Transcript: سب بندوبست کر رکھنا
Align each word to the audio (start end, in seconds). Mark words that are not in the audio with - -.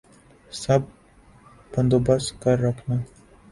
سب 0.61 0.81
بندوبست 1.71 2.29
کر 2.41 2.55
رکھنا 2.59 2.95